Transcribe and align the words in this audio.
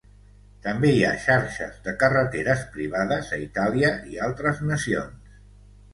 També 0.67 0.87
hi 0.93 1.03
ha 1.09 1.11
xarxes 1.25 1.75
de 1.89 1.93
carreteres 2.03 2.63
privades 2.77 3.29
a 3.37 3.41
Itàlia 3.45 3.95
i 4.15 4.21
altres 4.31 4.65
nacions. 4.71 5.37